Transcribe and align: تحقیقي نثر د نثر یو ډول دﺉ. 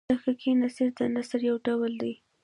تحقیقي 0.11 0.51
نثر 0.61 0.87
د 0.97 0.99
نثر 1.15 1.39
یو 1.49 1.55
ډول 1.65 1.91
دﺉ. 2.01 2.13